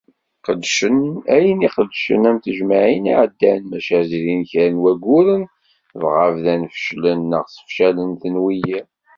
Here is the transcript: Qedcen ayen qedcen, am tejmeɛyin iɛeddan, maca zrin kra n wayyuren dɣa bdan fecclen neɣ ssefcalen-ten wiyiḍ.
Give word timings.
Qedcen 0.45 0.99
ayen 1.35 1.59
qedcen, 1.75 2.21
am 2.29 2.37
tejmeɛyin 2.43 3.11
iɛeddan, 3.11 3.61
maca 3.69 3.99
zrin 4.09 4.41
kra 4.49 4.65
n 4.73 4.75
wayyuren 4.83 5.43
dɣa 6.01 6.27
bdan 6.35 6.63
fecclen 6.73 7.19
neɣ 7.31 7.45
ssefcalen-ten 7.47 8.35
wiyiḍ. 8.43 8.87